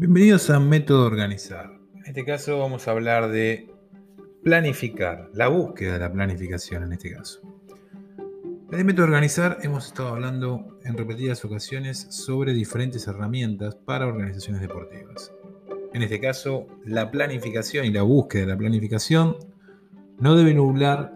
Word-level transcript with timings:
Bienvenidos 0.00 0.48
a 0.48 0.58
Método 0.58 1.04
Organizar. 1.04 1.78
En 1.94 2.06
este 2.06 2.24
caso 2.24 2.58
vamos 2.58 2.88
a 2.88 2.92
hablar 2.92 3.28
de 3.28 3.68
planificar, 4.42 5.28
la 5.34 5.48
búsqueda 5.48 5.92
de 5.92 5.98
la 5.98 6.10
planificación 6.10 6.84
en 6.84 6.94
este 6.94 7.12
caso. 7.12 7.42
En 8.72 8.86
Método 8.86 9.04
Organizar 9.04 9.58
hemos 9.60 9.88
estado 9.88 10.08
hablando 10.08 10.78
en 10.84 10.96
repetidas 10.96 11.44
ocasiones 11.44 12.06
sobre 12.08 12.54
diferentes 12.54 13.06
herramientas 13.08 13.74
para 13.74 14.06
organizaciones 14.06 14.62
deportivas. 14.62 15.34
En 15.92 16.00
este 16.00 16.18
caso, 16.18 16.66
la 16.86 17.10
planificación 17.10 17.84
y 17.84 17.90
la 17.90 18.00
búsqueda 18.00 18.46
de 18.46 18.52
la 18.52 18.56
planificación 18.56 19.36
no 20.18 20.34
debe 20.34 20.54
nublar 20.54 21.14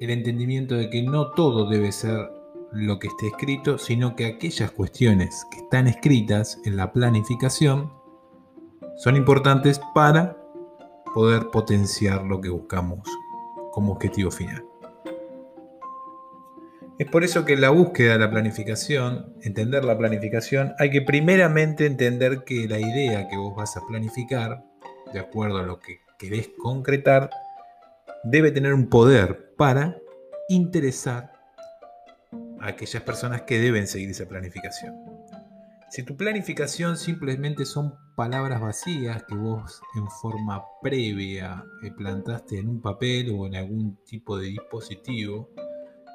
el 0.00 0.10
entendimiento 0.10 0.74
de 0.74 0.90
que 0.90 1.04
no 1.04 1.30
todo 1.30 1.70
debe 1.70 1.92
ser 1.92 2.28
lo 2.74 2.98
que 2.98 3.06
esté 3.06 3.28
escrito, 3.28 3.78
sino 3.78 4.16
que 4.16 4.26
aquellas 4.26 4.70
cuestiones 4.72 5.46
que 5.50 5.58
están 5.58 5.86
escritas 5.86 6.60
en 6.64 6.76
la 6.76 6.92
planificación 6.92 7.92
son 8.96 9.16
importantes 9.16 9.80
para 9.94 10.36
poder 11.14 11.48
potenciar 11.52 12.24
lo 12.24 12.40
que 12.40 12.48
buscamos 12.48 13.08
como 13.70 13.92
objetivo 13.92 14.30
final. 14.30 14.64
Es 16.98 17.08
por 17.08 17.24
eso 17.24 17.44
que 17.44 17.56
la 17.56 17.70
búsqueda 17.70 18.14
de 18.14 18.18
la 18.20 18.30
planificación, 18.30 19.34
entender 19.42 19.84
la 19.84 19.98
planificación, 19.98 20.74
hay 20.78 20.90
que 20.90 21.02
primeramente 21.02 21.86
entender 21.86 22.44
que 22.44 22.68
la 22.68 22.78
idea 22.78 23.28
que 23.28 23.36
vos 23.36 23.54
vas 23.56 23.76
a 23.76 23.86
planificar, 23.86 24.64
de 25.12 25.18
acuerdo 25.18 25.58
a 25.58 25.64
lo 25.64 25.80
que 25.80 26.00
querés 26.18 26.50
concretar, 26.56 27.30
debe 28.22 28.52
tener 28.52 28.74
un 28.74 28.88
poder 28.88 29.54
para 29.56 29.96
interesar 30.48 31.33
aquellas 32.64 33.02
personas 33.02 33.42
que 33.42 33.58
deben 33.58 33.86
seguir 33.86 34.10
esa 34.10 34.26
planificación. 34.26 34.94
Si 35.90 36.02
tu 36.02 36.16
planificación 36.16 36.96
simplemente 36.96 37.64
son 37.64 37.94
palabras 38.16 38.60
vacías 38.60 39.22
que 39.28 39.36
vos 39.36 39.80
en 39.94 40.10
forma 40.10 40.64
previa 40.82 41.64
eh, 41.84 41.92
plantaste 41.96 42.58
en 42.58 42.68
un 42.68 42.80
papel 42.80 43.32
o 43.32 43.46
en 43.46 43.54
algún 43.54 43.98
tipo 44.04 44.36
de 44.36 44.48
dispositivo, 44.48 45.50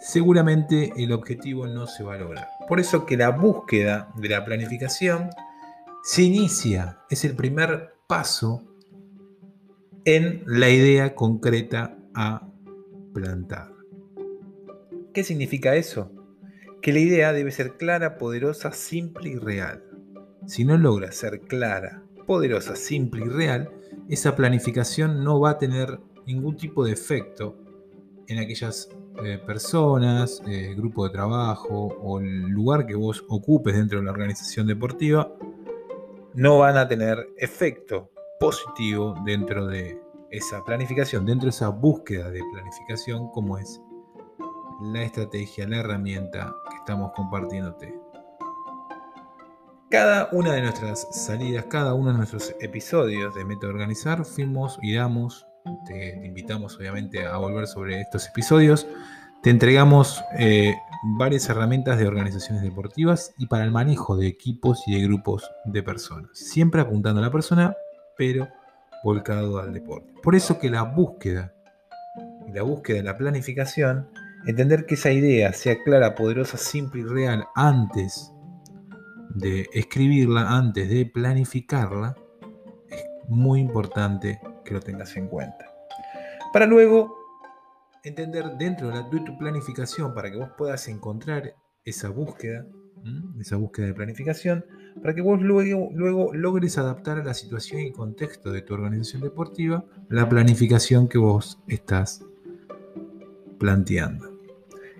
seguramente 0.00 0.92
el 0.96 1.10
objetivo 1.12 1.66
no 1.66 1.88
se 1.88 2.04
va 2.04 2.14
a 2.14 2.18
lograr. 2.18 2.46
Por 2.68 2.78
eso 2.78 3.04
que 3.04 3.16
la 3.16 3.30
búsqueda 3.30 4.12
de 4.16 4.28
la 4.28 4.44
planificación 4.44 5.30
se 6.04 6.22
inicia, 6.22 7.00
es 7.10 7.24
el 7.24 7.34
primer 7.34 7.94
paso 8.06 8.62
en 10.04 10.44
la 10.46 10.68
idea 10.68 11.14
concreta 11.16 11.96
a 12.14 12.46
plantar. 13.12 13.72
¿Qué 15.12 15.24
significa 15.24 15.74
eso? 15.74 16.12
Que 16.84 16.92
la 16.92 16.98
idea 16.98 17.32
debe 17.32 17.50
ser 17.50 17.78
clara, 17.78 18.18
poderosa, 18.18 18.70
simple 18.72 19.30
y 19.30 19.36
real. 19.36 19.82
Si 20.46 20.66
no 20.66 20.76
logra 20.76 21.12
ser 21.12 21.40
clara, 21.40 22.02
poderosa, 22.26 22.76
simple 22.76 23.24
y 23.24 23.28
real, 23.30 23.70
esa 24.10 24.36
planificación 24.36 25.24
no 25.24 25.40
va 25.40 25.52
a 25.52 25.58
tener 25.58 25.98
ningún 26.26 26.58
tipo 26.58 26.84
de 26.84 26.92
efecto 26.92 27.56
en 28.26 28.38
aquellas 28.38 28.90
eh, 29.24 29.38
personas, 29.46 30.42
eh, 30.46 30.74
grupo 30.76 31.06
de 31.06 31.14
trabajo 31.14 31.86
o 32.02 32.20
el 32.20 32.48
lugar 32.50 32.84
que 32.84 32.94
vos 32.94 33.24
ocupes 33.30 33.74
dentro 33.74 34.00
de 34.00 34.04
la 34.04 34.10
organización 34.10 34.66
deportiva, 34.66 35.32
no 36.34 36.58
van 36.58 36.76
a 36.76 36.86
tener 36.86 37.30
efecto 37.38 38.10
positivo 38.38 39.14
dentro 39.24 39.66
de 39.68 39.98
esa 40.30 40.62
planificación, 40.62 41.24
dentro 41.24 41.46
de 41.46 41.50
esa 41.50 41.70
búsqueda 41.70 42.30
de 42.30 42.42
planificación 42.52 43.30
como 43.30 43.56
es 43.56 43.80
la 44.80 45.02
estrategia, 45.02 45.68
la 45.68 45.78
herramienta 45.78 46.54
que 46.70 46.76
estamos 46.76 47.12
compartiéndote. 47.12 47.94
Cada 49.90 50.28
una 50.32 50.52
de 50.52 50.62
nuestras 50.62 51.06
salidas, 51.12 51.66
cada 51.66 51.94
uno 51.94 52.10
de 52.10 52.18
nuestros 52.18 52.54
episodios 52.60 53.34
de 53.34 53.44
Método 53.44 53.70
Organizar, 53.70 54.24
fuimos 54.24 54.78
y 54.82 54.94
damos, 54.94 55.46
te, 55.86 56.26
invitamos 56.26 56.76
obviamente 56.76 57.24
a 57.24 57.36
volver 57.36 57.66
sobre 57.66 58.00
estos 58.00 58.26
episodios, 58.28 58.86
te 59.42 59.50
entregamos 59.50 60.22
eh, 60.38 60.74
varias 61.16 61.48
herramientas 61.48 61.98
de 61.98 62.08
organizaciones 62.08 62.62
deportivas 62.62 63.34
y 63.38 63.46
para 63.46 63.64
el 63.64 63.70
manejo 63.70 64.16
de 64.16 64.26
equipos 64.26 64.82
y 64.86 64.98
de 64.98 65.06
grupos 65.06 65.48
de 65.64 65.82
personas, 65.82 66.30
siempre 66.32 66.80
apuntando 66.80 67.20
a 67.20 67.24
la 67.24 67.30
persona, 67.30 67.76
pero 68.16 68.48
volcado 69.04 69.58
al 69.58 69.72
deporte. 69.72 70.12
Por 70.22 70.34
eso 70.34 70.58
que 70.58 70.70
la 70.70 70.82
búsqueda 70.82 71.54
la 72.54 72.62
búsqueda 72.62 72.98
de 72.98 73.02
la 73.02 73.16
planificación 73.16 74.08
Entender 74.46 74.84
que 74.84 74.94
esa 74.94 75.10
idea 75.10 75.52
sea 75.52 75.82
clara, 75.82 76.14
poderosa, 76.14 76.58
simple 76.58 77.00
y 77.00 77.04
real 77.04 77.46
antes 77.54 78.32
de 79.34 79.66
escribirla, 79.72 80.56
antes 80.56 80.88
de 80.88 81.06
planificarla, 81.06 82.14
es 82.88 83.04
muy 83.28 83.60
importante 83.60 84.40
que 84.64 84.74
lo 84.74 84.80
tengas 84.80 85.16
en 85.16 85.28
cuenta. 85.28 85.66
Para 86.52 86.66
luego 86.66 87.16
entender 88.04 88.44
dentro 88.58 88.90
de, 88.90 89.20
tu 89.20 89.36
planificación, 89.38 90.14
para 90.14 90.30
que 90.30 90.36
vos 90.36 90.50
puedas 90.56 90.88
encontrar 90.88 91.54
esa 91.84 92.10
búsqueda, 92.10 92.66
esa 93.40 93.56
búsqueda 93.56 93.86
de 93.86 93.94
planificación, 93.94 94.64
para 95.00 95.14
que 95.14 95.22
vos 95.22 95.40
luego, 95.40 95.88
luego 95.92 96.34
logres 96.34 96.78
adaptar 96.78 97.18
a 97.18 97.24
la 97.24 97.34
situación 97.34 97.80
y 97.80 97.92
contexto 97.92 98.52
de 98.52 98.62
tu 98.62 98.74
organización 98.74 99.22
deportiva 99.22 99.84
la 100.08 100.28
planificación 100.28 101.08
que 101.08 101.18
vos 101.18 101.60
estás 101.66 102.24
planteando. 103.58 104.33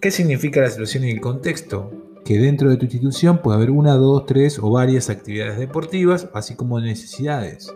¿Qué 0.00 0.10
significa 0.10 0.62
la 0.62 0.70
situación 0.70 1.04
y 1.04 1.10
el 1.10 1.20
contexto? 1.20 1.90
Que 2.24 2.38
dentro 2.38 2.70
de 2.70 2.78
tu 2.78 2.86
institución 2.86 3.42
puede 3.42 3.58
haber 3.58 3.70
una, 3.70 3.96
dos, 3.96 4.24
tres 4.24 4.58
o 4.58 4.70
varias 4.70 5.10
actividades 5.10 5.58
deportivas, 5.58 6.26
así 6.32 6.56
como 6.56 6.80
necesidades 6.80 7.70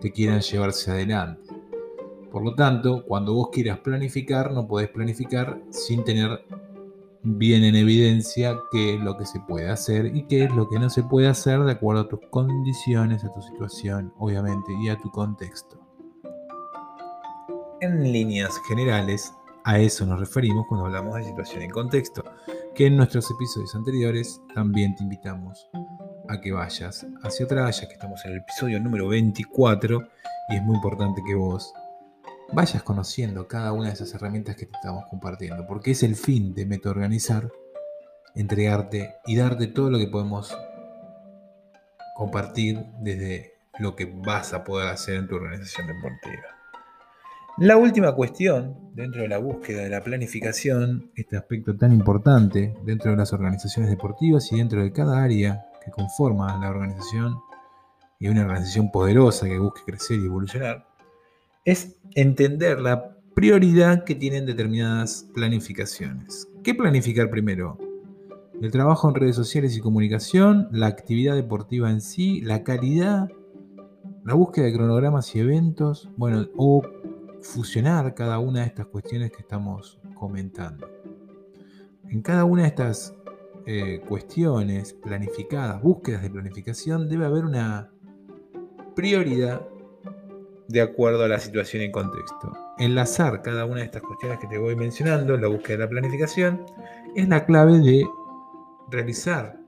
que 0.00 0.12
quieran 0.12 0.40
llevarse 0.40 0.92
adelante. 0.92 1.52
Por 2.30 2.44
lo 2.44 2.54
tanto, 2.54 3.04
cuando 3.04 3.34
vos 3.34 3.48
quieras 3.50 3.80
planificar, 3.80 4.52
no 4.52 4.68
podés 4.68 4.88
planificar 4.90 5.60
sin 5.70 6.04
tener 6.04 6.44
bien 7.24 7.64
en 7.64 7.74
evidencia 7.74 8.56
qué 8.70 8.94
es 8.94 9.00
lo 9.00 9.16
que 9.16 9.26
se 9.26 9.40
puede 9.40 9.68
hacer 9.68 10.14
y 10.14 10.26
qué 10.28 10.44
es 10.44 10.54
lo 10.54 10.68
que 10.68 10.78
no 10.78 10.88
se 10.88 11.02
puede 11.02 11.26
hacer 11.26 11.58
de 11.64 11.72
acuerdo 11.72 12.02
a 12.02 12.08
tus 12.08 12.20
condiciones, 12.30 13.24
a 13.24 13.32
tu 13.32 13.42
situación, 13.42 14.12
obviamente, 14.18 14.72
y 14.80 14.90
a 14.90 14.96
tu 14.96 15.10
contexto. 15.10 15.76
En 17.80 18.12
líneas 18.12 18.54
generales, 18.68 19.32
a 19.68 19.78
eso 19.78 20.06
nos 20.06 20.18
referimos 20.18 20.66
cuando 20.66 20.86
hablamos 20.86 21.16
de 21.16 21.24
situación 21.24 21.60
en 21.60 21.70
contexto, 21.70 22.24
que 22.74 22.86
en 22.86 22.96
nuestros 22.96 23.30
episodios 23.30 23.74
anteriores 23.74 24.40
también 24.54 24.96
te 24.96 25.02
invitamos 25.02 25.68
a 26.26 26.40
que 26.40 26.52
vayas 26.52 27.06
hacia 27.22 27.44
atrás, 27.44 27.82
ya 27.82 27.86
que 27.86 27.92
estamos 27.92 28.24
en 28.24 28.32
el 28.32 28.38
episodio 28.38 28.80
número 28.80 29.08
24 29.08 30.08
y 30.48 30.56
es 30.56 30.62
muy 30.62 30.74
importante 30.74 31.20
que 31.22 31.34
vos 31.34 31.70
vayas 32.50 32.82
conociendo 32.82 33.46
cada 33.46 33.74
una 33.74 33.88
de 33.88 33.92
esas 33.92 34.14
herramientas 34.14 34.56
que 34.56 34.64
te 34.64 34.72
estamos 34.72 35.04
compartiendo, 35.10 35.66
porque 35.66 35.90
es 35.90 36.02
el 36.02 36.16
fin 36.16 36.54
de 36.54 36.64
Meto 36.64 36.88
Organizar, 36.88 37.52
entregarte 38.34 39.16
y 39.26 39.36
darte 39.36 39.66
todo 39.66 39.90
lo 39.90 39.98
que 39.98 40.06
podemos 40.06 40.56
compartir 42.16 42.86
desde 43.00 43.52
lo 43.78 43.94
que 43.94 44.06
vas 44.06 44.54
a 44.54 44.64
poder 44.64 44.88
hacer 44.88 45.16
en 45.16 45.28
tu 45.28 45.34
organización 45.34 45.88
deportiva. 45.88 46.57
La 47.60 47.76
última 47.76 48.14
cuestión, 48.14 48.76
dentro 48.94 49.22
de 49.22 49.28
la 49.28 49.38
búsqueda 49.38 49.82
de 49.82 49.90
la 49.90 50.00
planificación, 50.00 51.10
este 51.16 51.36
aspecto 51.36 51.76
tan 51.76 51.92
importante 51.92 52.72
dentro 52.84 53.10
de 53.10 53.16
las 53.16 53.32
organizaciones 53.32 53.90
deportivas 53.90 54.52
y 54.52 54.58
dentro 54.58 54.80
de 54.80 54.92
cada 54.92 55.20
área 55.24 55.66
que 55.84 55.90
conforma 55.90 56.56
la 56.60 56.70
organización 56.70 57.34
y 58.20 58.28
una 58.28 58.42
organización 58.42 58.92
poderosa 58.92 59.48
que 59.48 59.58
busque 59.58 59.80
crecer 59.84 60.20
y 60.20 60.26
evolucionar, 60.26 60.86
es 61.64 61.96
entender 62.14 62.78
la 62.78 63.16
prioridad 63.34 64.04
que 64.04 64.14
tienen 64.14 64.46
determinadas 64.46 65.28
planificaciones. 65.34 66.46
¿Qué 66.62 66.76
planificar 66.76 67.28
primero? 67.28 67.76
El 68.62 68.70
trabajo 68.70 69.08
en 69.08 69.16
redes 69.16 69.34
sociales 69.34 69.76
y 69.76 69.80
comunicación, 69.80 70.68
la 70.70 70.86
actividad 70.86 71.34
deportiva 71.34 71.90
en 71.90 72.02
sí, 72.02 72.40
la 72.40 72.62
calidad, 72.62 73.28
la 74.24 74.34
búsqueda 74.34 74.66
de 74.66 74.74
cronogramas 74.74 75.34
y 75.34 75.40
eventos, 75.40 76.08
bueno, 76.16 76.46
o 76.56 76.82
fusionar 77.48 78.14
cada 78.14 78.38
una 78.38 78.60
de 78.60 78.66
estas 78.66 78.86
cuestiones 78.86 79.30
que 79.30 79.40
estamos 79.40 79.98
comentando. 80.14 80.88
En 82.10 82.20
cada 82.20 82.44
una 82.44 82.62
de 82.62 82.68
estas 82.68 83.14
eh, 83.66 84.02
cuestiones 84.06 84.92
planificadas, 84.92 85.82
búsquedas 85.82 86.22
de 86.22 86.30
planificación, 86.30 87.08
debe 87.08 87.24
haber 87.24 87.44
una 87.44 87.90
prioridad 88.94 89.66
de 90.68 90.82
acuerdo 90.82 91.24
a 91.24 91.28
la 91.28 91.38
situación 91.38 91.82
y 91.82 91.90
contexto. 91.90 92.52
Enlazar 92.78 93.40
cada 93.40 93.64
una 93.64 93.80
de 93.80 93.86
estas 93.86 94.02
cuestiones 94.02 94.38
que 94.38 94.46
te 94.46 94.58
voy 94.58 94.76
mencionando, 94.76 95.36
la 95.38 95.48
búsqueda 95.48 95.78
de 95.78 95.84
la 95.84 95.90
planificación, 95.90 96.66
es 97.16 97.28
la 97.28 97.46
clave 97.46 97.78
de 97.78 98.06
realizar 98.90 99.58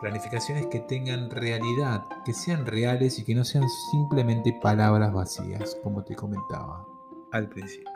planificaciones 0.00 0.66
que 0.66 0.80
tengan 0.80 1.30
realidad, 1.30 2.04
que 2.24 2.32
sean 2.32 2.66
reales 2.66 3.18
y 3.20 3.24
que 3.24 3.34
no 3.34 3.44
sean 3.44 3.64
simplemente 3.92 4.58
palabras 4.60 5.12
vacías, 5.12 5.76
como 5.82 6.02
te 6.02 6.14
comentaba 6.14 6.95
al 7.36 7.48
principio. 7.48 7.92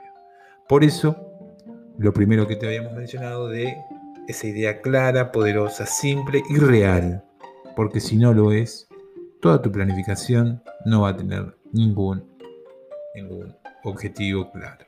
Por 0.69 0.84
eso, 0.84 1.16
lo 1.98 2.12
primero 2.12 2.46
que 2.46 2.56
te 2.56 2.66
habíamos 2.66 2.92
mencionado 2.92 3.48
de 3.48 3.76
esa 4.28 4.46
idea 4.46 4.81
clara, 4.81 5.32
poderosa, 5.32 5.87
simple 5.87 6.42
y 6.48 6.56
real, 6.56 7.25
porque 7.75 8.00
si 8.00 8.16
no 8.16 8.32
lo 8.32 8.52
es, 8.52 8.88
toda 9.40 9.60
tu 9.60 9.72
planificación 9.72 10.62
no 10.84 11.02
va 11.02 11.10
a 11.10 11.16
tener 11.16 11.56
ningún, 11.72 12.25
ningún 13.14 13.54
objetivo 13.84 14.50
claro. 14.52 14.87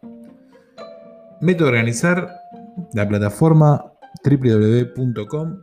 Método 1.41 1.69
organizar 1.69 2.29
la 2.95 3.09
plataforma 3.09 3.93
www.com. 4.25 5.63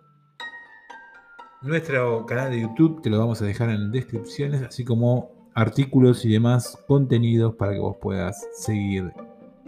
Nuestro 1.62 2.26
canal 2.26 2.52
de 2.52 2.62
YouTube 2.62 3.02
te 3.02 3.10
lo 3.10 3.20
vamos 3.20 3.42
a 3.42 3.46
dejar 3.46 3.70
en 3.70 3.92
descripciones, 3.92 4.62
así 4.62 4.84
como 4.84 5.39
artículos 5.54 6.26
y 6.26 6.30
demás 6.30 6.78
contenidos 6.88 7.56
para 7.56 7.74
que 7.74 7.80
vos 7.80 7.98
puedas 8.02 8.48
seguir 8.54 9.14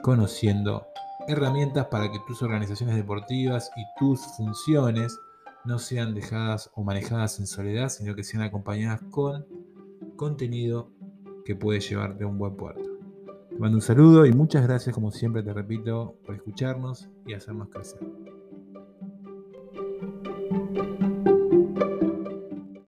conociendo 0.01 0.85
herramientas 1.27 1.87
para 1.87 2.11
que 2.11 2.19
tus 2.27 2.41
organizaciones 2.41 2.95
deportivas 2.95 3.71
y 3.75 3.83
tus 3.99 4.21
funciones 4.37 5.17
no 5.65 5.79
sean 5.79 6.13
dejadas 6.13 6.69
o 6.73 6.83
manejadas 6.83 7.39
en 7.39 7.47
soledad, 7.47 7.89
sino 7.89 8.15
que 8.15 8.23
sean 8.23 8.43
acompañadas 8.43 9.01
con 9.11 9.45
contenido 10.15 10.89
que 11.45 11.55
puede 11.55 11.79
llevarte 11.79 12.23
a 12.23 12.27
un 12.27 12.37
buen 12.37 12.55
puerto. 12.55 12.89
Te 13.49 13.57
mando 13.57 13.77
un 13.77 13.81
saludo 13.81 14.25
y 14.25 14.31
muchas 14.31 14.63
gracias, 14.63 14.95
como 14.95 15.11
siempre 15.11 15.43
te 15.43 15.53
repito, 15.53 16.15
por 16.25 16.35
escucharnos 16.35 17.09
y 17.25 17.33
hacernos 17.33 17.69
crecer. 17.69 17.99